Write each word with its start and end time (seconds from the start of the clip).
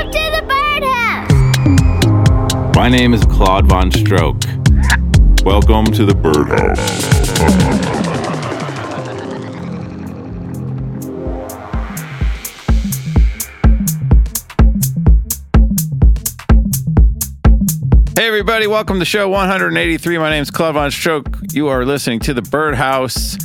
Welcome 0.00 0.12
to 0.12 0.30
the 0.30 0.42
birdhouse. 2.48 2.74
My 2.74 2.88
name 2.88 3.12
is 3.12 3.22
Claude 3.26 3.66
Von 3.66 3.90
Stroke. 3.90 4.42
Welcome 5.44 5.84
to 5.92 6.06
the 6.06 6.14
birdhouse. 6.14 6.78
Hey 18.16 18.26
everybody, 18.26 18.66
welcome 18.66 19.00
to 19.00 19.04
show 19.04 19.28
183. 19.28 20.16
My 20.16 20.30
name 20.30 20.40
is 20.40 20.50
Claude 20.50 20.76
Von 20.76 20.90
Stroke. 20.90 21.36
You 21.52 21.68
are 21.68 21.84
listening 21.84 22.20
to 22.20 22.32
the 22.32 22.40
Birdhouse. 22.40 23.36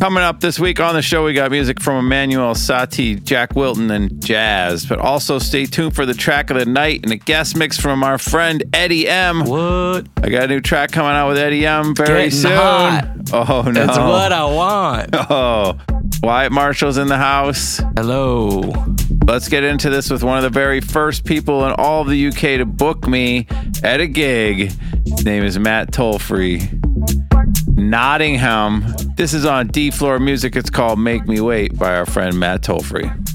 Coming 0.00 0.22
up 0.22 0.38
this 0.38 0.60
week 0.60 0.78
on 0.78 0.94
the 0.94 1.02
show, 1.02 1.24
we 1.24 1.32
got 1.32 1.50
music 1.50 1.80
from 1.80 1.96
Emmanuel 2.06 2.54
Satie, 2.54 3.22
Jack 3.24 3.56
Wilton, 3.56 3.90
and 3.90 4.22
jazz. 4.24 4.86
But 4.86 5.00
also 5.00 5.40
stay 5.40 5.66
tuned 5.66 5.96
for 5.96 6.06
the 6.06 6.14
track 6.14 6.50
of 6.50 6.56
the 6.56 6.66
night 6.66 7.00
and 7.02 7.10
a 7.12 7.16
guest 7.16 7.56
mix 7.56 7.76
from 7.78 8.04
our 8.04 8.16
friend 8.16 8.62
Eddie 8.72 9.08
M. 9.08 9.40
What? 9.44 10.06
I 10.22 10.28
got 10.28 10.44
a 10.44 10.46
new 10.46 10.60
track 10.60 10.92
coming 10.92 11.10
out 11.10 11.26
with 11.28 11.36
Eddie 11.38 11.66
M 11.66 11.96
very 11.96 12.08
Getting 12.26 12.30
soon. 12.30 12.52
hot. 12.52 13.08
Oh 13.32 13.62
no! 13.62 13.72
That's 13.72 13.98
what 13.98 14.32
I 14.32 14.44
want. 14.44 15.14
Oh, 15.30 15.76
Wyatt 16.22 16.52
Marshall's 16.52 16.96
in 16.96 17.08
the 17.08 17.18
house. 17.18 17.78
Hello. 17.96 18.60
Let's 19.26 19.48
get 19.48 19.64
into 19.64 19.90
this 19.90 20.10
with 20.10 20.22
one 20.22 20.36
of 20.36 20.42
the 20.44 20.48
very 20.50 20.80
first 20.80 21.24
people 21.24 21.66
in 21.66 21.72
all 21.72 22.02
of 22.02 22.08
the 22.08 22.28
UK 22.28 22.58
to 22.58 22.64
book 22.64 23.06
me 23.08 23.46
at 23.82 24.00
a 24.00 24.06
gig. 24.06 24.72
His 25.04 25.24
name 25.24 25.42
is 25.44 25.58
Matt 25.58 25.90
Tolfree. 25.92 26.87
Nottingham. 27.78 28.84
This 29.14 29.32
is 29.32 29.46
on 29.46 29.68
D 29.68 29.90
Floor 29.92 30.18
Music. 30.18 30.56
It's 30.56 30.68
called 30.68 30.98
Make 30.98 31.26
Me 31.28 31.40
Wait 31.40 31.78
by 31.78 31.96
our 31.96 32.06
friend 32.06 32.38
Matt 32.38 32.62
Tolfree. 32.62 33.27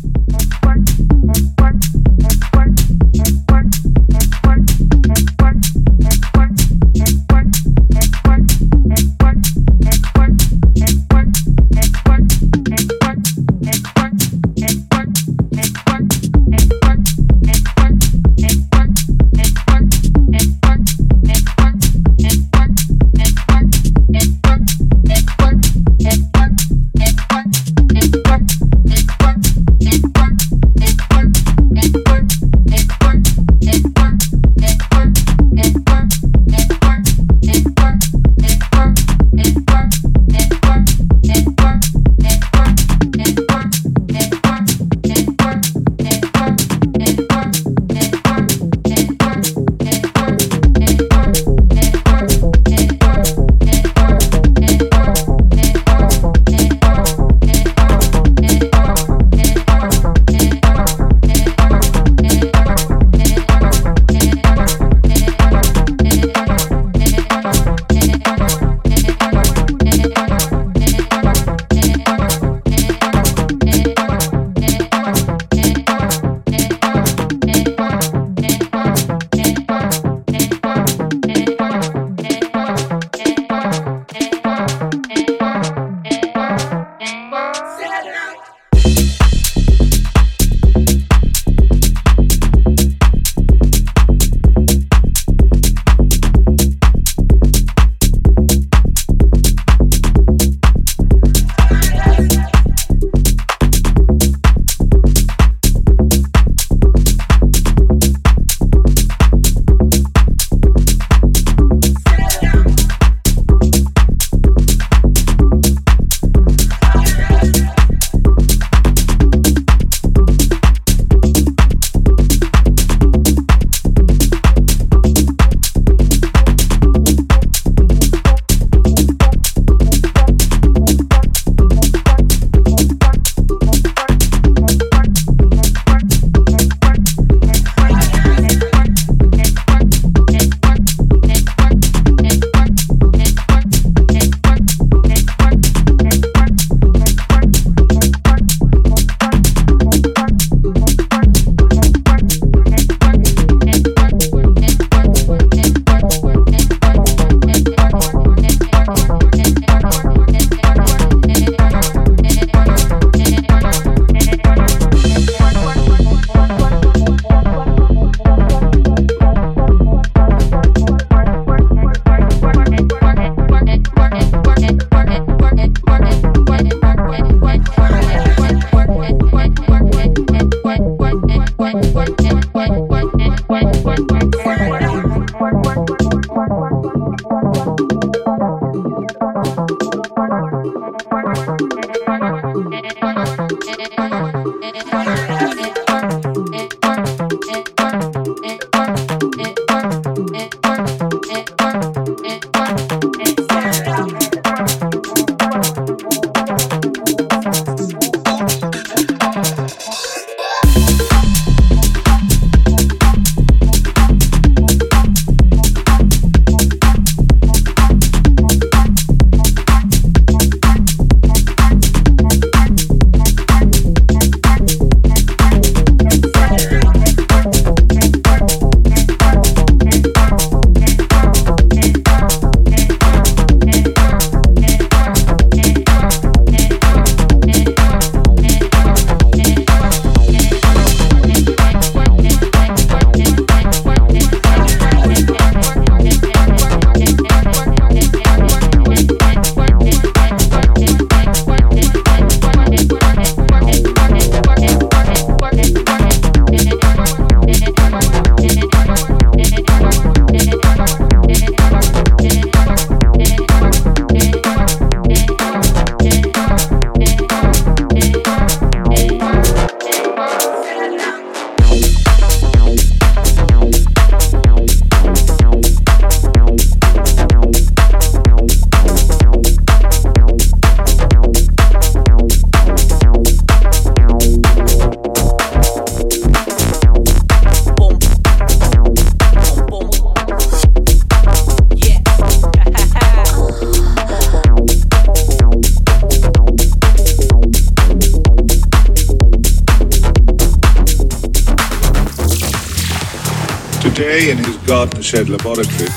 Garden 304.66 305.02
shed 305.02 305.30
laboratory, 305.30 305.90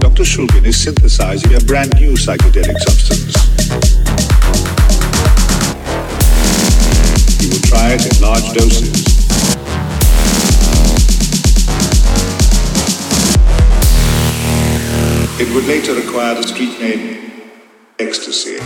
Dr. 0.00 0.24
Shulgin 0.24 0.64
is 0.64 0.82
synthesizing 0.82 1.54
a 1.54 1.60
brand 1.60 1.94
new 1.94 2.12
psychedelic 2.14 2.76
substance. 2.78 3.34
He 7.40 7.48
will 7.48 7.60
try 7.68 7.92
it 7.92 8.04
in 8.06 8.22
large 8.22 8.52
doses. 8.54 9.04
It 15.38 15.54
would 15.54 15.66
later 15.66 15.98
acquire 15.98 16.34
the 16.34 16.42
street 16.42 16.80
name 16.80 17.52
Ecstasy. 17.98 18.56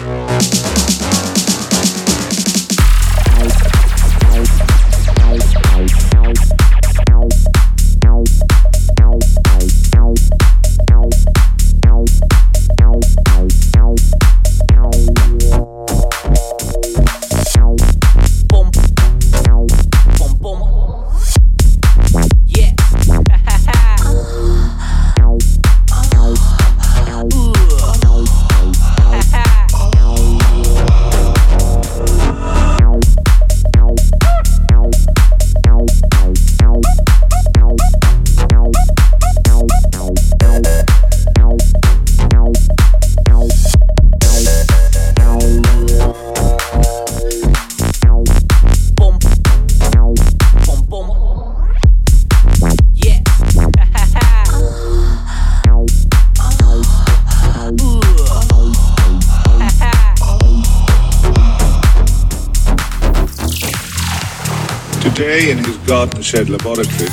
Today, 65.21 65.51
in 65.51 65.59
his 65.59 65.77
garden 65.87 66.23
shed 66.23 66.49
laboratory, 66.49 67.11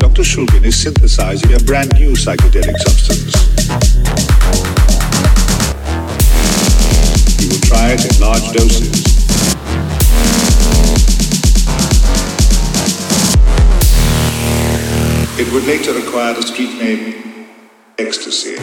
Dr. 0.00 0.24
Shulgin 0.24 0.64
is 0.64 0.82
synthesizing 0.82 1.54
a 1.54 1.60
brand 1.60 1.92
new 1.94 2.14
psychedelic 2.14 2.76
substance. 2.78 3.32
He 7.38 7.46
will 7.46 7.60
try 7.60 7.92
it 7.92 8.12
in 8.12 8.20
large 8.20 8.52
doses. 8.52 9.06
It 15.38 15.52
would 15.52 15.64
later 15.64 15.96
acquire 15.96 16.34
the 16.34 16.42
street 16.42 16.76
name 16.76 17.46
Ecstasy. 17.98 18.56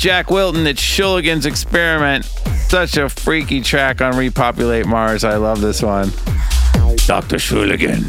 Jack 0.00 0.30
Wilton. 0.30 0.66
It's 0.66 0.80
Shulligan's 0.80 1.44
Experiment. 1.44 2.24
Such 2.24 2.96
a 2.96 3.10
freaky 3.10 3.60
track 3.60 4.00
on 4.00 4.16
Repopulate 4.16 4.86
Mars. 4.86 5.24
I 5.24 5.36
love 5.36 5.60
this 5.60 5.82
one. 5.82 6.08
Dr. 7.06 7.36
Shulligan. 7.36 8.08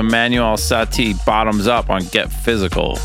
Emmanuel 0.00 0.56
Satie 0.56 1.14
bottoms 1.24 1.66
up 1.68 1.90
on 1.90 2.02
Get 2.06 2.32
Physical. 2.32 2.98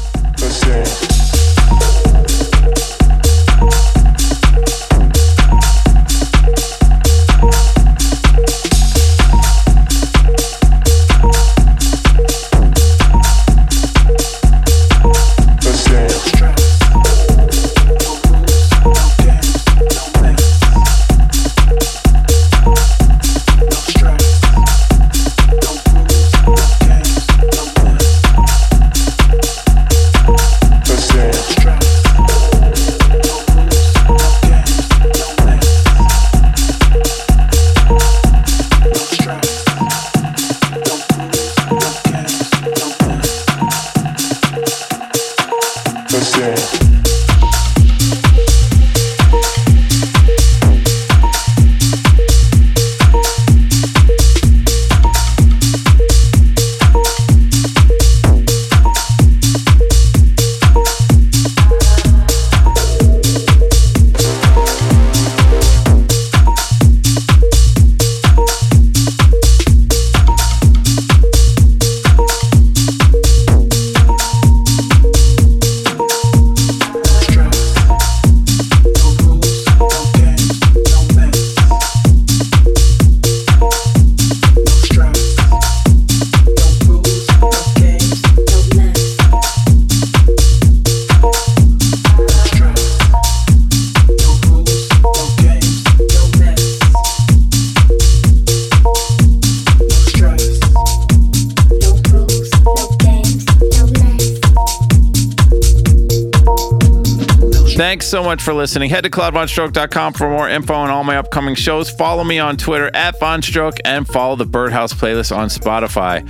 For 108.45 108.53
listening. 108.53 108.91
Head 108.91 109.05
to 109.05 109.09
claudevonstroke.com 109.09 110.13
for 110.13 110.29
more 110.29 110.47
info 110.47 110.75
on 110.75 110.91
all 110.91 111.03
my 111.03 111.17
upcoming 111.17 111.55
shows. 111.55 111.89
Follow 111.89 112.23
me 112.23 112.37
on 112.37 112.57
Twitter 112.57 112.91
at 112.93 113.19
Vonstroke 113.19 113.79
and 113.83 114.07
follow 114.07 114.35
the 114.35 114.45
Birdhouse 114.45 114.93
playlist 114.93 115.35
on 115.35 115.47
Spotify. 115.49 116.21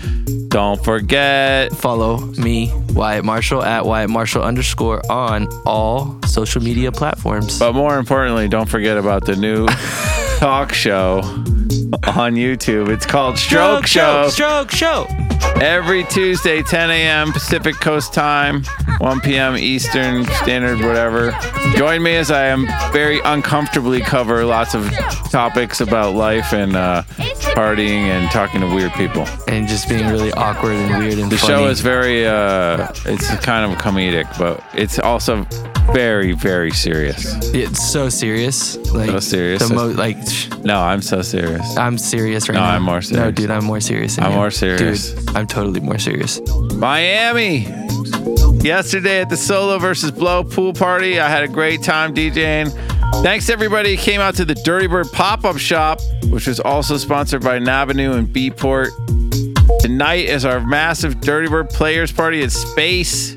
Don't 0.48 0.82
forget, 0.82 1.74
Follow 1.74 2.20
me, 2.38 2.72
Wyatt 2.94 3.26
Marshall, 3.26 3.62
at 3.64 3.86
Wyatt 3.86 4.10
Marshall 4.10 4.44
underscore 4.44 5.02
on 5.12 5.50
all 5.66 6.18
social 6.26 6.64
media 6.64 6.90
platforms. 6.90 7.60
but 7.60 7.74
more 7.74 7.98
importantly, 7.98 8.48
don't 8.48 8.70
forget 8.70 8.98
about 8.98 9.26
the 9.26 9.36
new 9.36 9.68
talk 10.38 10.72
show 10.72 11.20
on 12.08 12.36
YouTube. 12.36 12.88
It's 12.88 13.06
called 13.06 13.38
Stroke 13.38 13.88
Show. 13.88 14.30
Stroke 14.30 14.72
Show. 14.72 15.06
Every 15.62 16.06
Tuesday, 16.06 16.64
10 16.64 16.92
a.m. 16.92 17.34
Pacific 17.34 17.76
Coast 17.76 18.14
time, 18.14 18.64
1 19.00 19.20
p.m. 19.20 19.58
Eastern 19.58 20.24
Standard, 20.26 20.80
whatever. 20.80 21.38
Join 21.76 22.02
me 22.04 22.16
as 22.16 22.32
I 22.32 22.46
am 22.46 22.68
very 22.94 23.20
uncomfortably 23.26 24.00
cover 24.00 24.46
lots 24.46 24.74
of 24.76 24.90
topics 25.30 25.82
about 25.82 26.16
life 26.16 26.54
and 26.54 26.76
uh, 26.76 27.04
partying 27.54 28.08
and 28.08 28.32
talking 28.32 28.62
to 28.62 28.68
weird 28.74 28.94
people. 28.94 29.28
And 29.50 29.68
just 29.68 29.90
being 29.90 30.08
really 30.08 30.32
awkward 30.34 30.74
and 30.74 30.98
weird 30.98 31.20
and 31.20 31.30
The 31.32 31.38
funny. 31.38 31.54
show 31.54 31.68
is 31.68 31.82
very, 31.82 32.26
uh, 32.26 32.88
it's 33.06 33.28
kind 33.46 33.70
of 33.70 33.78
comedic, 33.78 34.26
but 34.40 34.64
it's 34.74 35.00
also 35.00 35.46
very, 35.94 36.32
very 36.32 36.72
serious. 36.72 37.26
It's 37.54 37.86
so 37.92 38.08
serious. 38.10 38.78
Like 38.94 39.10
So 39.12 39.20
serious. 39.20 39.68
The 39.68 39.76
mo- 39.76 39.88
like 39.88 40.18
sh- 40.28 40.50
No, 40.64 40.80
I'm 40.80 41.02
so 41.02 41.22
serious. 41.22 41.78
I'm 41.78 41.98
serious 41.98 42.48
right 42.48 42.56
No, 42.56 42.62
now. 42.62 42.70
I'm 42.72 42.84
more 42.84 43.02
serious. 43.02 43.26
No, 43.26 43.32
dude, 43.32 43.52
I'm 43.52 43.66
more 43.66 43.82
serious. 43.82 44.16
Than 44.16 44.24
I'm 44.26 44.32
you. 44.32 44.38
more 44.38 44.52
serious. 44.52 45.12
Dude, 45.12 45.36
I'm 45.36 45.46
totally 45.46 45.82
more 45.82 46.00
serious. 46.00 46.40
Miami. 46.74 47.68
Yesterday 48.66 49.22
at 49.22 49.30
the 49.30 49.38
Solo 49.38 49.78
versus 49.78 50.10
Blow 50.10 50.44
pool 50.44 50.74
party, 50.74 51.20
I 51.20 51.30
had 51.30 51.44
a 51.44 51.48
great 51.48 51.84
time 51.84 52.16
DJing. 52.16 52.72
Thanks 53.22 53.48
everybody 53.52 53.96
who 53.96 54.02
came 54.02 54.20
out 54.20 54.34
to 54.38 54.44
the 54.46 54.56
Dirty 54.56 54.88
Bird 54.88 55.06
pop 55.14 55.46
up 55.46 55.60
shop, 55.60 56.02
which 56.30 56.48
was 56.48 56.60
also 56.60 56.98
sponsored 56.98 57.44
by 57.44 57.60
Navanoo 57.60 58.16
and 58.18 58.28
Beatport. 58.28 58.90
Tonight 59.82 60.26
is 60.30 60.46
our 60.46 60.66
massive 60.66 61.22
Dirty 61.22 61.48
Bird 61.48 61.70
Players 61.70 62.12
Party 62.12 62.42
at 62.42 62.52
Space. 62.52 63.36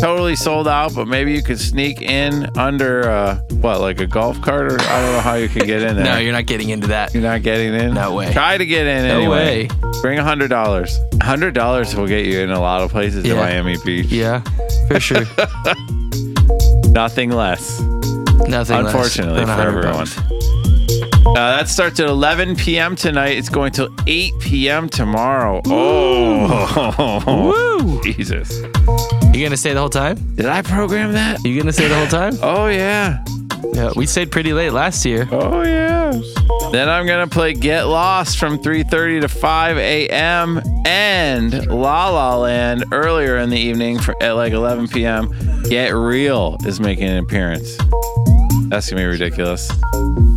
Totally 0.00 0.34
sold 0.34 0.66
out, 0.66 0.96
but 0.96 1.06
maybe 1.06 1.32
you 1.32 1.44
could 1.44 1.60
sneak 1.60 2.02
in 2.02 2.48
under 2.58 3.08
uh, 3.08 3.36
what, 3.60 3.80
like 3.80 4.00
a 4.00 4.06
golf 4.08 4.40
cart, 4.42 4.72
or 4.72 4.80
I 4.80 5.00
don't 5.00 5.12
know 5.12 5.20
how 5.20 5.34
you 5.34 5.48
could 5.48 5.66
get 5.66 5.82
in 5.82 5.94
there. 5.94 6.04
No, 6.06 6.16
you're 6.18 6.32
not 6.32 6.46
getting 6.46 6.70
into 6.70 6.88
that. 6.88 7.14
You're 7.14 7.22
not 7.22 7.42
getting 7.42 7.72
in. 7.72 7.94
No 7.94 8.14
way. 8.16 8.32
Try 8.32 8.58
to 8.58 8.66
get 8.66 8.88
in 8.88 9.06
No 9.06 9.16
anyway. 9.20 9.68
way. 9.68 9.89
Bring 10.02 10.18
a 10.18 10.24
hundred 10.24 10.48
dollars. 10.48 10.98
A 11.20 11.24
hundred 11.24 11.54
dollars 11.54 11.94
will 11.94 12.06
get 12.06 12.26
you 12.26 12.40
in 12.40 12.50
a 12.50 12.60
lot 12.60 12.80
of 12.82 12.90
places 12.90 13.24
in 13.24 13.30
Yeah. 13.32 13.40
Miami 13.40 13.76
Beach. 13.84 14.06
Yeah, 14.06 14.42
for 14.88 15.00
sure. 15.00 15.24
Nothing 16.92 17.30
less. 17.30 17.80
Nothing. 17.80 18.48
less 18.48 18.70
Unfortunately 18.70 19.44
than 19.44 19.46
for 19.46 19.56
100 19.56 19.84
everyone. 19.84 20.06
bucks. 20.06 20.18
Uh, 21.26 21.34
that 21.34 21.68
starts 21.68 22.00
at 22.00 22.08
11 22.08 22.56
p.m. 22.56 22.96
tonight. 22.96 23.36
It's 23.36 23.50
going 23.50 23.72
till 23.72 23.94
8 24.06 24.32
p.m. 24.40 24.88
tomorrow. 24.88 25.60
Oh, 25.66 27.74
Woo! 27.84 28.02
Jesus! 28.02 28.50
You 29.32 29.44
gonna 29.44 29.56
stay 29.56 29.72
the 29.74 29.80
whole 29.80 29.88
time? 29.90 30.16
Did 30.34 30.46
I 30.46 30.62
program 30.62 31.12
that? 31.12 31.44
You 31.44 31.56
gonna 31.58 31.72
stay 31.72 31.86
the 31.88 31.94
whole 31.94 32.06
time? 32.08 32.34
Oh 32.42 32.66
yeah. 32.66 33.22
Yeah, 33.72 33.92
we 33.94 34.06
stayed 34.06 34.32
pretty 34.32 34.52
late 34.52 34.72
last 34.72 35.04
year. 35.04 35.28
Oh 35.30 35.62
yeah. 35.62 36.10
Then 36.72 36.88
I'm 36.88 37.04
gonna 37.04 37.26
play 37.26 37.52
Get 37.52 37.84
Lost 37.84 38.38
from 38.38 38.58
3:30 38.58 39.22
to 39.22 39.28
5 39.28 39.76
a.m. 39.76 40.62
and 40.86 41.66
La 41.66 42.08
La 42.10 42.36
Land 42.36 42.84
earlier 42.92 43.38
in 43.38 43.50
the 43.50 43.58
evening 43.58 43.98
for, 43.98 44.14
at 44.22 44.32
like 44.32 44.52
11 44.52 44.88
p.m. 44.88 45.32
Get 45.68 45.88
Real 45.88 46.56
is 46.64 46.78
making 46.78 47.08
an 47.08 47.18
appearance. 47.18 47.76
That's 48.68 48.88
gonna 48.88 49.02
be 49.02 49.06
ridiculous. 49.06 49.68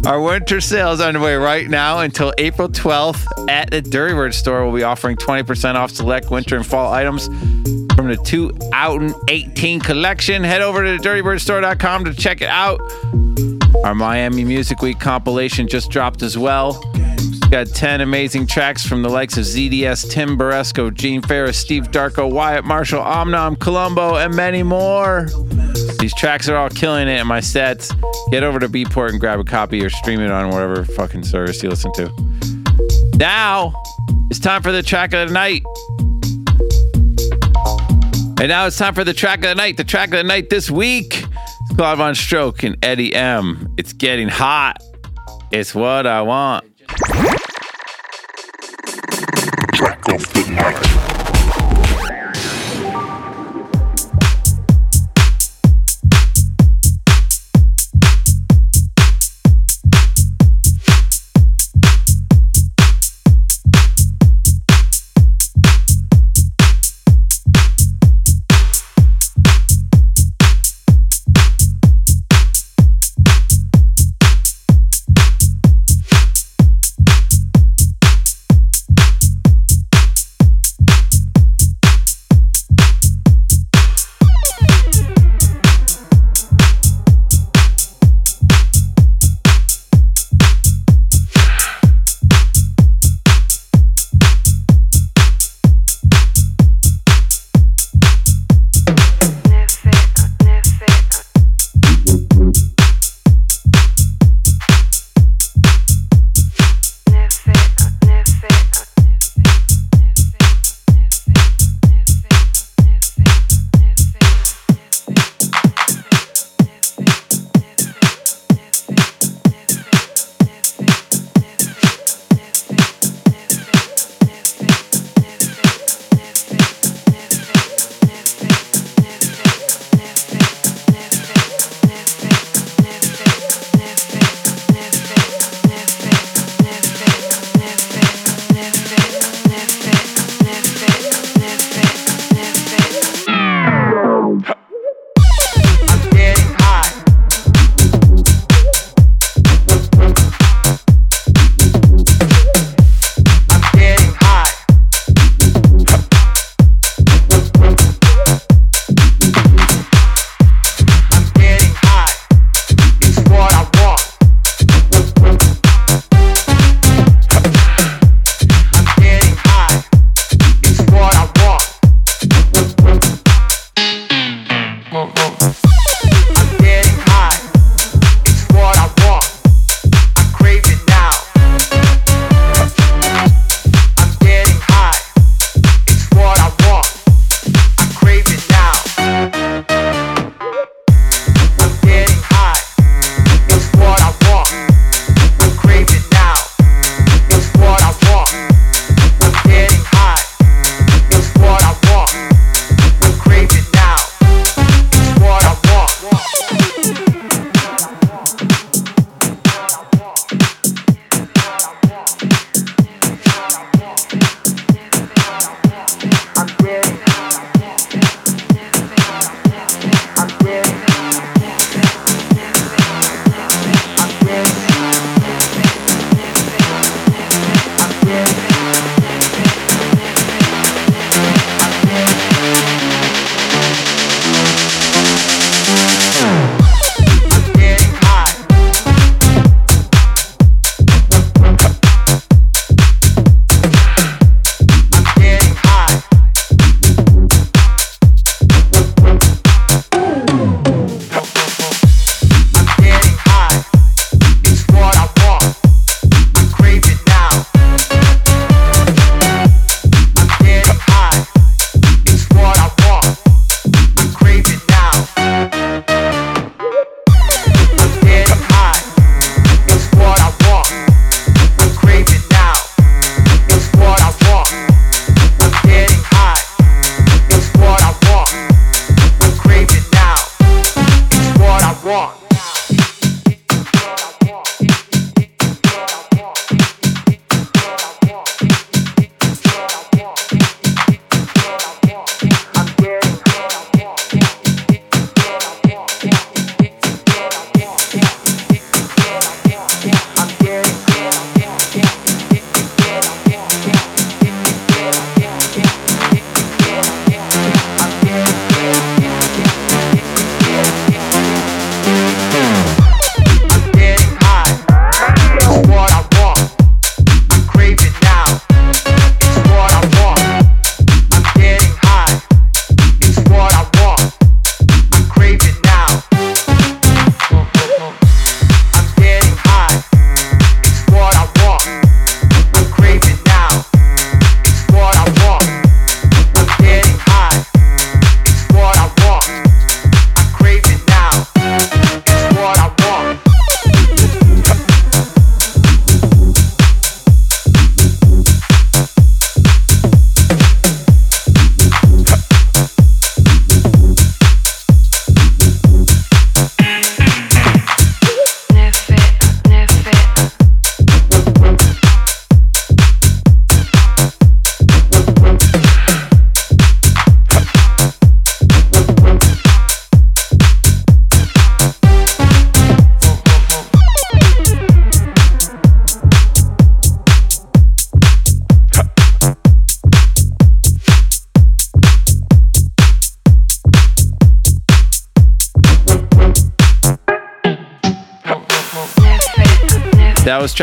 Our 0.08 0.20
winter 0.20 0.60
sale 0.60 0.92
is 0.92 1.02
underway 1.02 1.36
right 1.36 1.70
now 1.70 2.00
until 2.00 2.34
April 2.40 2.68
12th 2.68 3.26
at 3.48 3.70
the 3.70 3.82
Dirty 3.82 4.16
Bird 4.16 4.34
store. 4.34 4.66
We'll 4.66 4.76
be 4.76 4.84
offering 4.84 5.18
20% 5.18 5.76
off 5.76 5.92
select 5.92 6.32
winter 6.32 6.56
and 6.56 6.66
fall 6.66 6.92
items 6.92 7.28
from 7.96 8.08
the 8.08 8.18
2 8.26 8.52
out 8.74 9.02
and 9.02 9.14
18 9.30 9.80
collection. 9.80 10.44
Head 10.44 10.62
over 10.64 10.84
to 10.84 10.98
dirtybirdstore.com 10.98 12.06
to 12.06 12.14
check 12.16 12.42
it 12.42 12.50
out. 12.50 12.82
Our 13.84 13.94
Miami 13.94 14.44
Music 14.44 14.82
Week 14.82 15.00
compilation 15.00 15.68
just 15.68 15.90
dropped 15.92 16.22
as 16.22 16.38
well. 16.38 16.82
Got 17.52 17.68
10 17.68 18.02
amazing 18.02 18.48
tracks 18.48 18.86
from 18.86 19.04
the 19.04 19.10
likes 19.10 19.38
of 19.38 19.44
ZDS, 19.44 20.10
Tim 20.10 20.38
Baresko, 20.38 20.94
Gene 20.94 21.22
Farris, 21.22 21.58
Steve 21.58 21.92
Darko, 21.92 22.32
Wyatt 22.32 22.66
Marshall, 22.66 23.04
Omnom, 23.04 23.60
Colombo, 23.60 24.16
and 24.16 24.36
many 24.36 24.64
more. 24.64 25.28
These 26.00 26.16
tracks 26.16 26.50
are 26.50 26.56
all 26.56 26.70
killing 26.70 27.08
it 27.08 27.20
in 27.20 27.28
my 27.28 27.42
sets. 27.42 27.92
Get 28.32 28.44
over 28.44 28.60
to 28.60 28.68
Beatport 28.68 29.10
and 29.10 29.20
grab 29.20 29.40
a 29.40 29.44
copy 29.44 29.86
or 29.86 29.90
stream 29.90 30.20
it 30.20 30.32
on 30.32 30.50
whatever 30.50 30.84
fucking 30.84 31.24
service 31.24 31.62
you 31.62 31.70
listen 31.70 31.92
to. 31.94 32.12
Now, 33.18 33.74
it's 34.30 34.40
time 34.40 34.64
for 34.64 34.72
the 34.72 34.82
track 34.82 35.14
of 35.14 35.28
the 35.28 35.34
night. 35.34 35.62
And 38.40 38.50
now 38.50 38.66
it's 38.66 38.78
time 38.78 38.96
for 38.96 39.04
the 39.04 39.14
track 39.14 39.40
of 39.40 39.50
the 39.50 39.56
night. 39.56 39.78
The 39.78 39.84
track 39.84 40.08
of 40.10 40.18
the 40.18 40.24
night 40.24 40.50
this 40.50 40.72
week 40.72 41.24
is 41.24 41.76
Claude 41.78 42.18
Stroke 42.18 42.64
and 42.64 42.76
Eddie 42.84 43.14
M. 43.14 43.73
It's 43.84 43.92
getting 43.92 44.30
hot. 44.30 44.82
It's 45.52 45.76
what 45.76 46.08
I 46.08 46.22
want. 46.22 46.64
Track 49.74 50.08
of 50.08 50.24
the 50.34 50.48
night. 50.56 50.93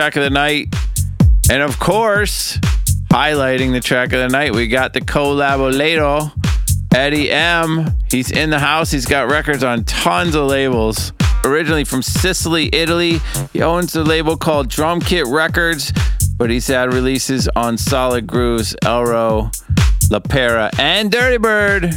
Track 0.00 0.16
of 0.16 0.22
the 0.22 0.30
night. 0.30 0.74
And 1.50 1.60
of 1.60 1.78
course, 1.78 2.56
highlighting 3.12 3.72
the 3.72 3.80
track 3.80 4.14
of 4.14 4.20
the 4.20 4.28
night, 4.28 4.54
we 4.54 4.66
got 4.66 4.94
the 4.94 5.02
collaborator, 5.02 6.32
Eddie 6.94 7.30
M. 7.30 7.90
He's 8.10 8.30
in 8.30 8.48
the 8.48 8.58
house. 8.58 8.90
He's 8.90 9.04
got 9.04 9.30
records 9.30 9.62
on 9.62 9.84
tons 9.84 10.34
of 10.34 10.46
labels. 10.46 11.12
Originally 11.44 11.84
from 11.84 12.00
Sicily, 12.00 12.70
Italy. 12.72 13.20
He 13.52 13.60
owns 13.60 13.94
a 13.94 14.02
label 14.02 14.38
called 14.38 14.70
Drum 14.70 15.02
Kit 15.02 15.26
Records, 15.26 15.92
but 16.38 16.48
he's 16.48 16.68
had 16.68 16.94
releases 16.94 17.46
on 17.48 17.76
Solid 17.76 18.26
Grooves, 18.26 18.74
Elro, 18.82 19.54
La 20.10 20.20
Pera, 20.20 20.70
and 20.78 21.12
Dirty 21.12 21.36
Bird. 21.36 21.92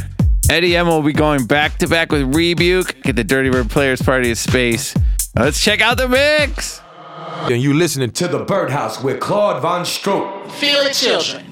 Eddie 0.50 0.76
M 0.76 0.88
will 0.88 1.00
be 1.00 1.14
going 1.14 1.46
back 1.46 1.78
to 1.78 1.88
back 1.88 2.12
with 2.12 2.34
Rebuke 2.34 3.08
at 3.08 3.16
the 3.16 3.24
Dirty 3.24 3.48
Bird 3.48 3.70
Players 3.70 4.02
Party 4.02 4.30
of 4.30 4.36
Space. 4.36 4.94
Let's 5.34 5.58
check 5.58 5.80
out 5.80 5.96
the 5.96 6.06
mix. 6.06 6.82
And 7.42 7.62
you 7.62 7.74
listening 7.74 8.10
to 8.12 8.28
the 8.28 8.38
Birdhouse 8.44 9.02
with 9.02 9.20
Claude 9.20 9.60
Von 9.60 9.84
Stroke. 9.84 10.50
Feel 10.50 10.80
it, 10.80 10.94
children. 10.94 11.44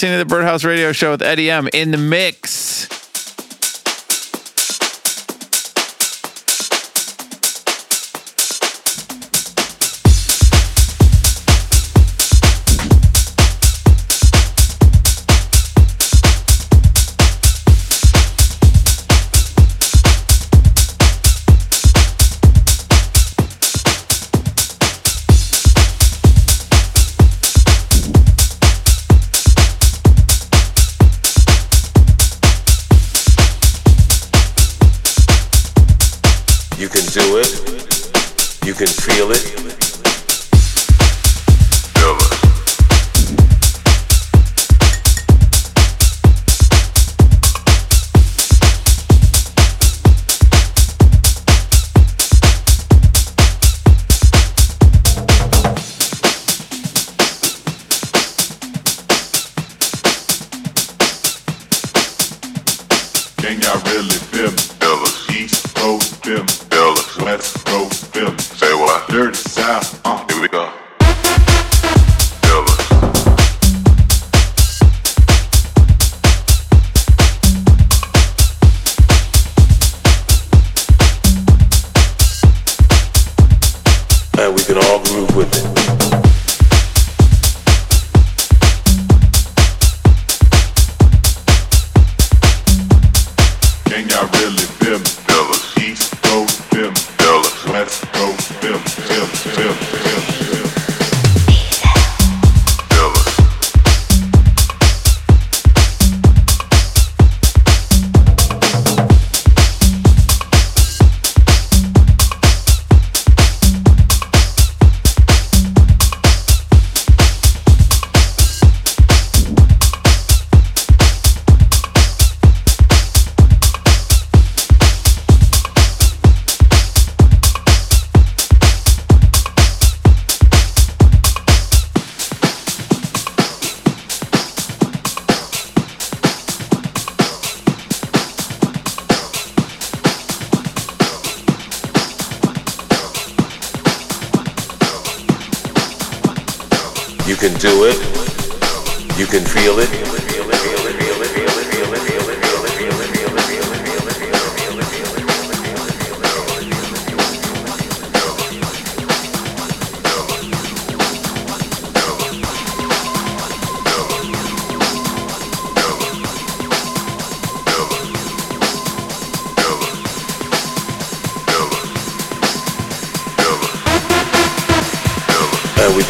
Listening 0.00 0.18
to 0.18 0.24
the 0.24 0.34
Birdhouse 0.34 0.64
Radio 0.64 0.92
Show 0.92 1.10
with 1.10 1.20
Eddie 1.20 1.50
M 1.50 1.68
in 1.74 1.90
the 1.90 1.98
mix. 1.98 2.59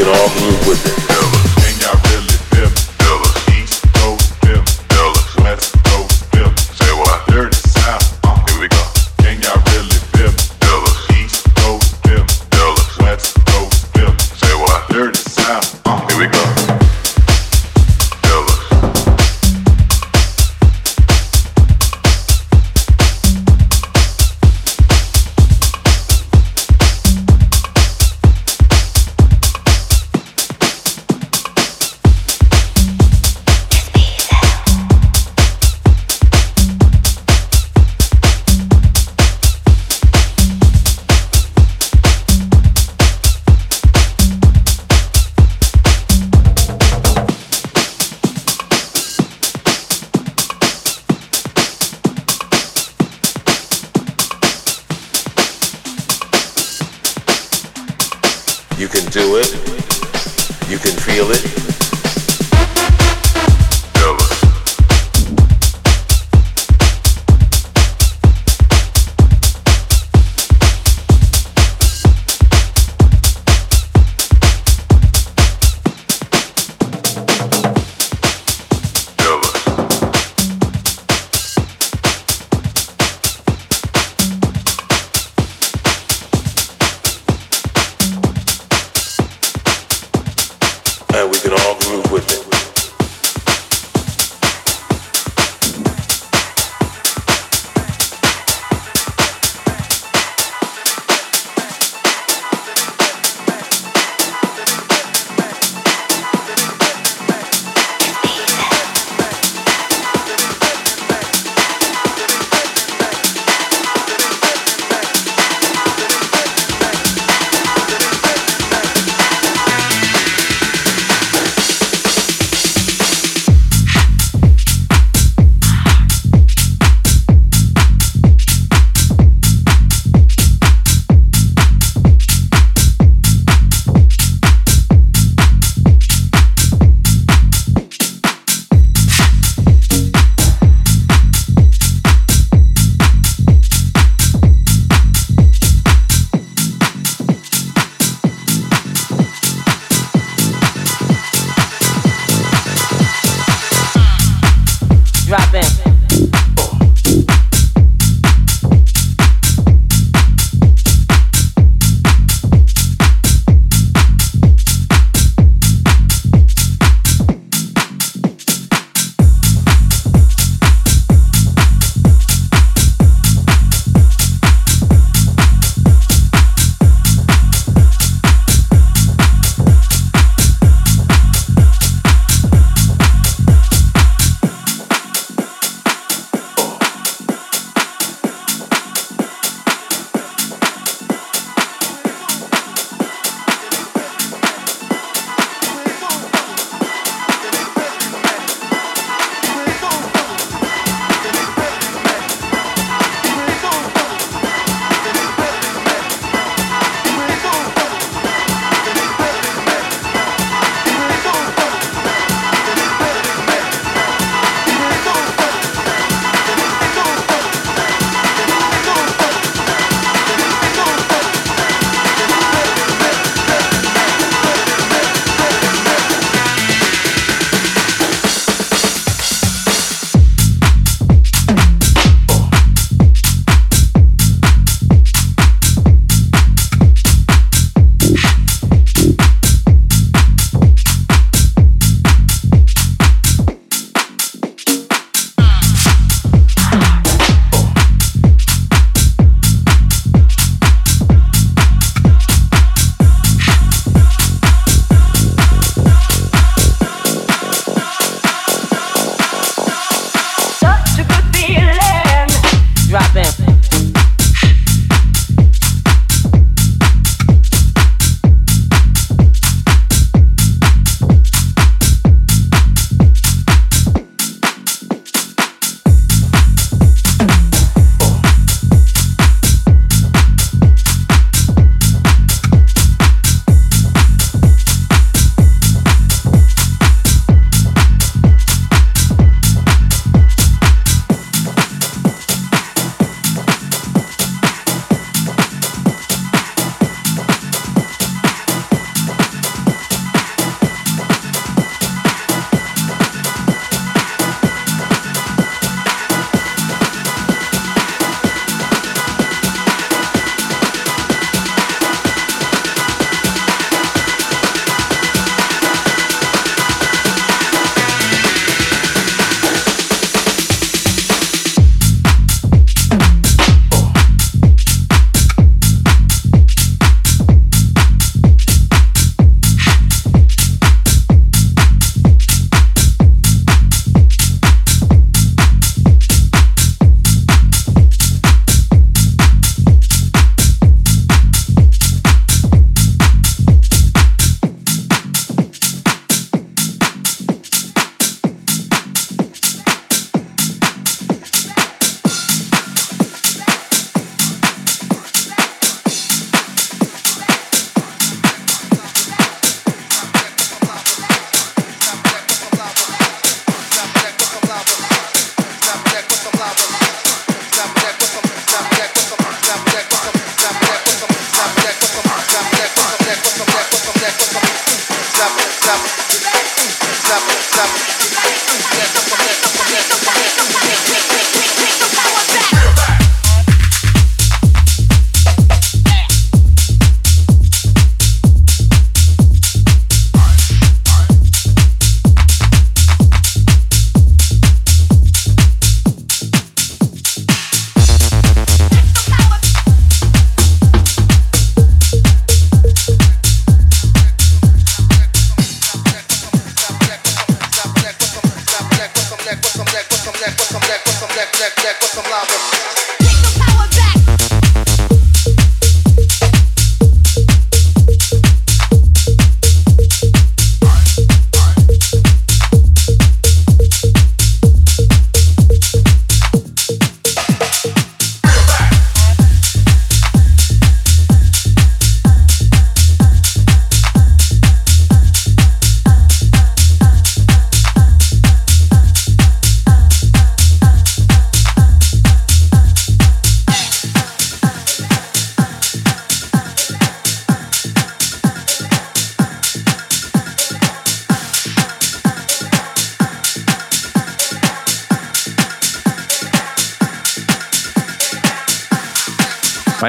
Can 0.01 0.09
all 0.09 0.29
groove 0.31 0.67
with 0.67 0.87
it. 0.87 1.20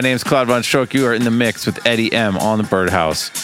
Name's 0.02 0.24
Claude 0.24 0.47
VonStroke. 0.47 0.93
You 0.93 1.06
are 1.06 1.14
in 1.14 1.24
the 1.24 1.32
mix 1.32 1.66
with 1.66 1.86
Eddie 1.86 2.12
M 2.14 2.38
on 2.38 2.58
the 2.58 2.64
Birdhouse. 2.64 3.41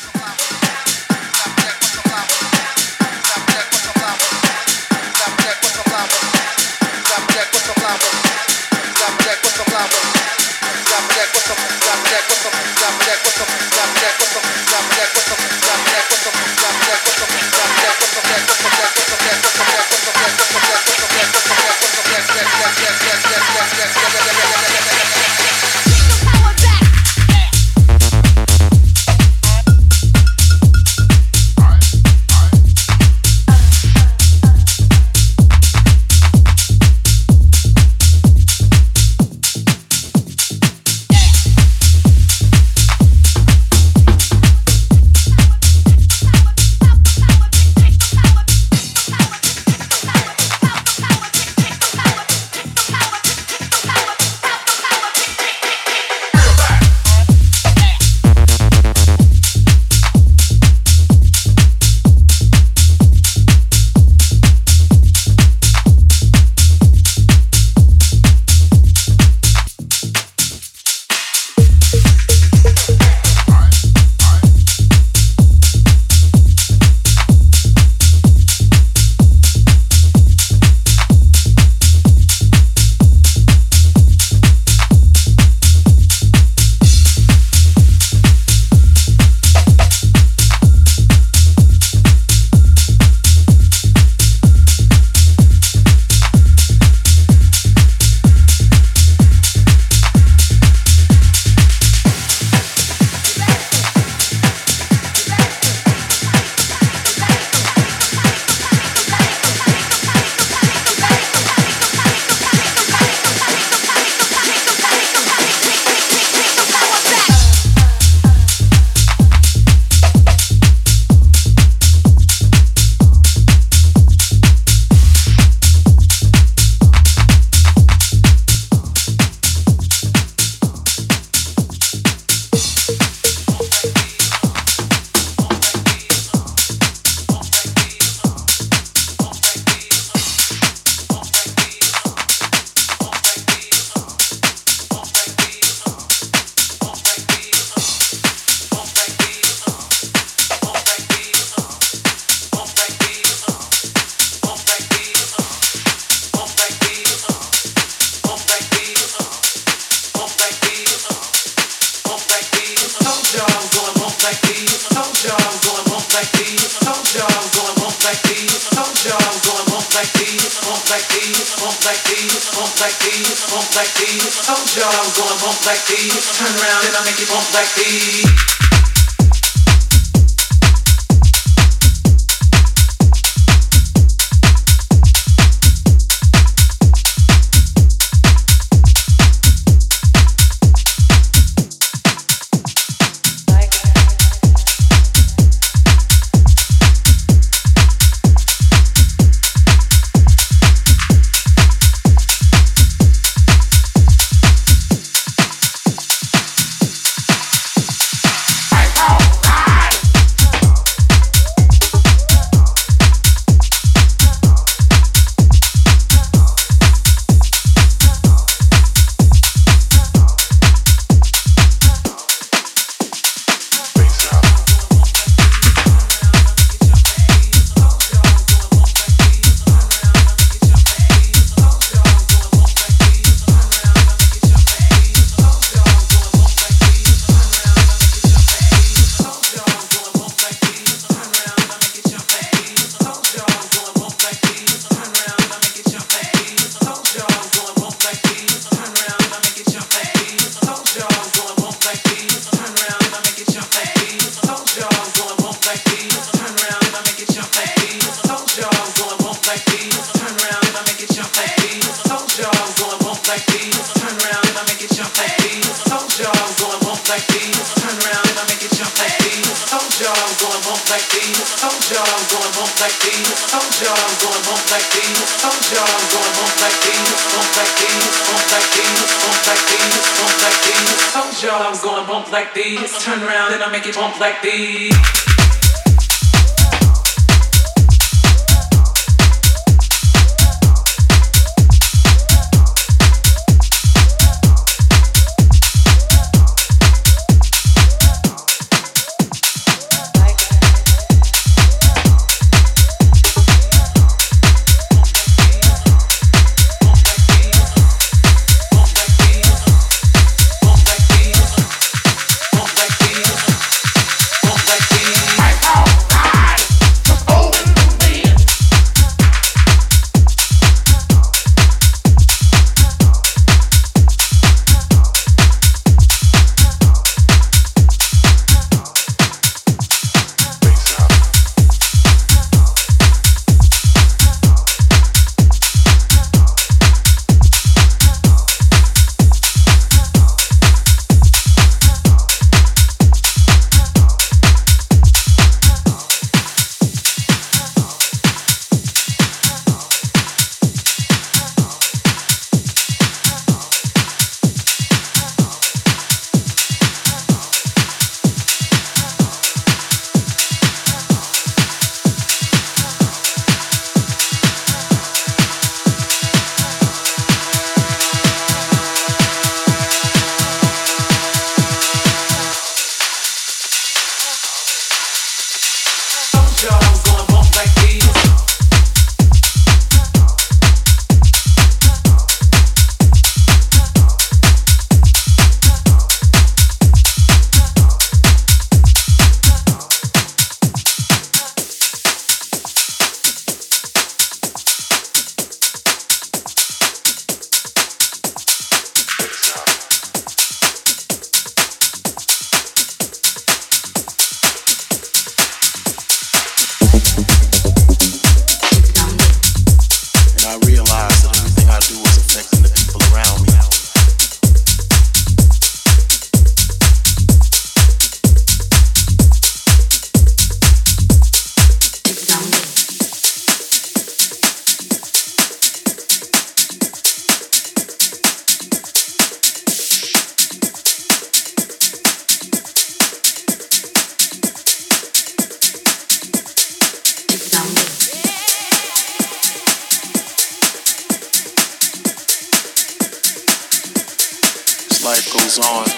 things 445.48 445.64
on. 445.64 445.88
I'm 445.88 445.96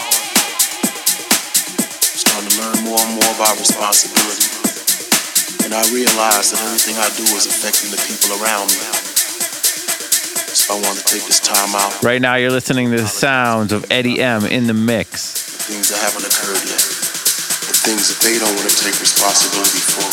starting 2.22 2.50
to 2.50 2.56
learn 2.62 2.78
more 2.86 3.02
and 3.02 3.18
more 3.18 3.34
about 3.34 3.58
responsibility. 3.58 4.46
And 5.66 5.74
I 5.74 5.82
realize 5.90 6.54
that 6.54 6.62
everything 6.62 7.02
I 7.02 7.10
do 7.18 7.26
is 7.34 7.50
affecting 7.50 7.90
the 7.90 7.98
people 8.06 8.38
around 8.38 8.70
me. 8.70 8.86
So 10.54 10.76
I 10.76 10.78
want 10.86 11.00
to 11.00 11.06
take 11.06 11.26
this 11.26 11.40
time 11.40 11.74
out. 11.74 12.04
Right 12.04 12.22
now, 12.22 12.36
you're 12.36 12.52
listening 12.52 12.92
to 12.92 12.98
the 12.98 13.08
sounds 13.08 13.74
of 13.74 13.92
Eddie 13.92 14.22
M 14.22 14.46
in 14.46 14.68
the 14.68 14.76
mix. 14.76 15.34
The 15.58 15.64
things 15.74 15.90
that 15.90 15.98
haven't 15.98 16.28
occurred 16.30 16.62
yet. 16.70 16.86
The 17.66 17.74
things 17.74 18.14
that 18.14 18.22
they 18.22 18.38
don't 18.38 18.54
want 18.54 18.70
to 18.70 18.78
take 18.78 19.02
responsibility 19.02 19.82
for. 19.82 20.06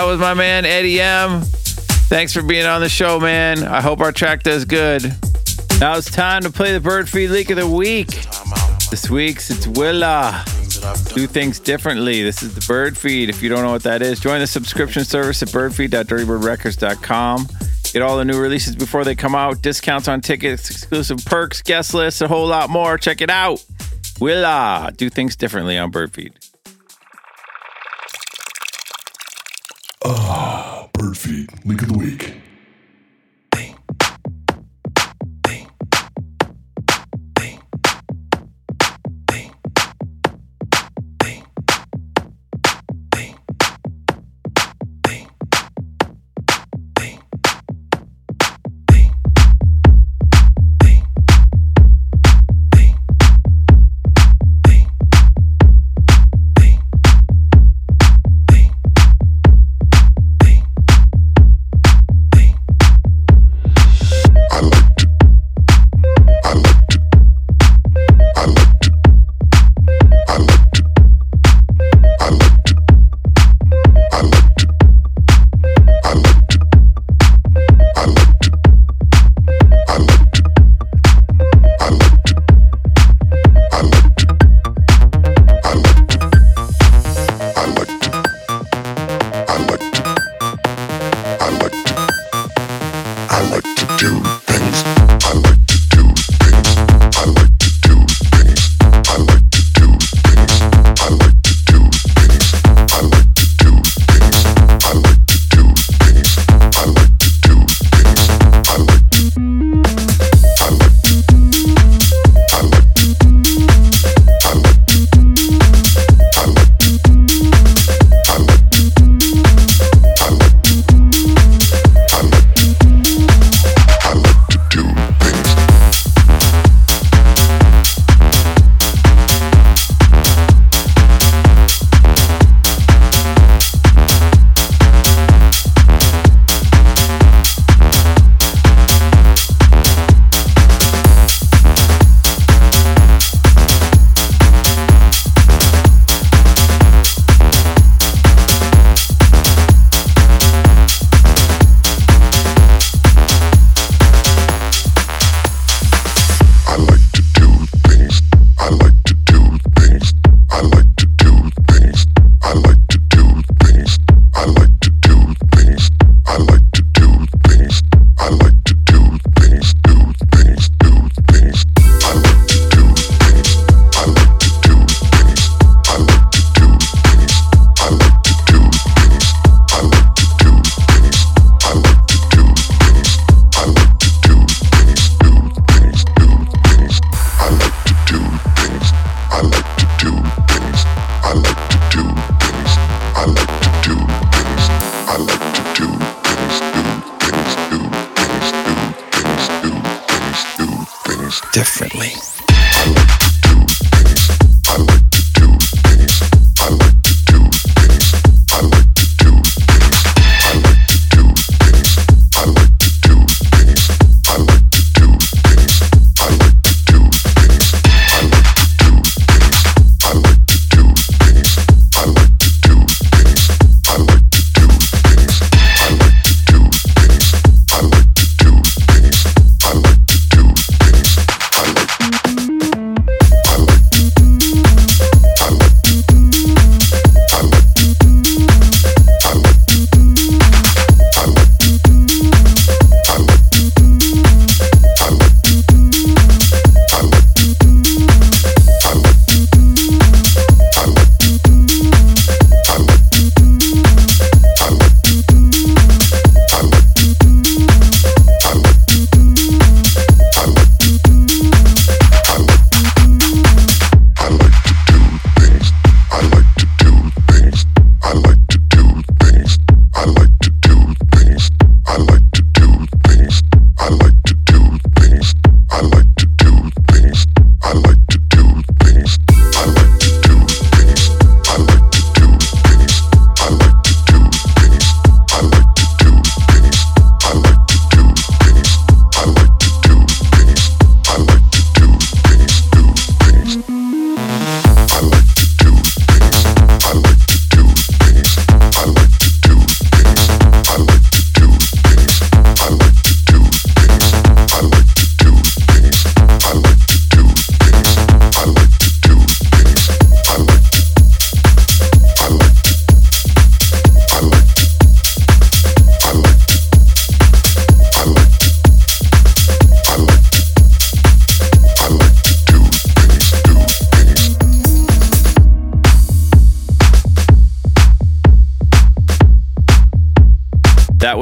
that 0.00 0.06
was 0.06 0.18
my 0.18 0.32
man 0.32 0.64
Eddie 0.64 0.98
M. 0.98 1.42
Thanks 1.42 2.32
for 2.32 2.40
being 2.40 2.64
on 2.64 2.80
the 2.80 2.88
show, 2.88 3.20
man. 3.20 3.62
I 3.62 3.82
hope 3.82 4.00
our 4.00 4.12
track 4.12 4.42
does 4.42 4.64
good. 4.64 5.02
Now 5.78 5.98
it's 5.98 6.10
time 6.10 6.40
to 6.44 6.50
play 6.50 6.72
the 6.72 6.80
bird 6.80 7.06
feed 7.06 7.28
leak 7.28 7.50
of 7.50 7.58
the 7.58 7.66
week. 7.68 8.08
This 8.90 9.10
week's 9.10 9.50
it's 9.50 9.66
Willa. 9.66 10.42
Do 11.14 11.26
things 11.26 11.60
differently. 11.60 12.22
This 12.22 12.42
is 12.42 12.54
the 12.54 12.64
bird 12.66 12.96
feed. 12.96 13.28
If 13.28 13.42
you 13.42 13.50
don't 13.50 13.62
know 13.62 13.72
what 13.72 13.82
that 13.82 14.00
is, 14.00 14.20
join 14.20 14.40
the 14.40 14.46
subscription 14.46 15.04
service 15.04 15.42
at 15.42 15.50
birdfeed.dirtybirdrecords.com. 15.50 17.48
Get 17.92 18.00
all 18.00 18.16
the 18.16 18.24
new 18.24 18.40
releases 18.40 18.76
before 18.76 19.04
they 19.04 19.14
come 19.14 19.34
out, 19.34 19.60
discounts 19.60 20.08
on 20.08 20.22
tickets, 20.22 20.70
exclusive 20.70 21.22
perks, 21.26 21.60
guest 21.60 21.92
lists, 21.92 22.22
a 22.22 22.28
whole 22.28 22.46
lot 22.46 22.70
more. 22.70 22.96
Check 22.96 23.20
it 23.20 23.28
out. 23.28 23.62
Willa. 24.18 24.92
Do 24.96 25.10
things 25.10 25.36
differently 25.36 25.76
on 25.76 25.92
Birdfeed. 25.92 26.49
Ah, 30.12 30.88
bird 30.92 31.16
feed, 31.16 31.48
leak 31.64 31.82
of 31.82 31.88
the 31.88 31.96
week. 31.96 32.39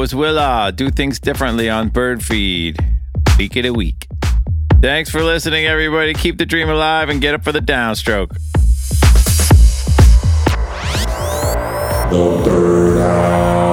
Was 0.08 0.14
Willa. 0.14 0.72
Do 0.74 0.88
things 0.88 1.18
differently 1.18 1.68
on 1.68 1.88
Bird 1.88 2.24
Feed. 2.24 2.78
Week 3.36 3.54
of 3.56 3.64
the 3.64 3.70
week. 3.70 4.06
Thanks 4.80 5.10
for 5.10 5.22
listening, 5.22 5.66
everybody. 5.66 6.14
Keep 6.14 6.38
the 6.38 6.46
dream 6.46 6.70
alive 6.70 7.10
and 7.10 7.20
get 7.20 7.34
up 7.34 7.44
for 7.44 7.52
the 7.52 7.60
downstroke. 7.60 8.30
The 12.10 12.42
Birdhouse. 12.42 13.67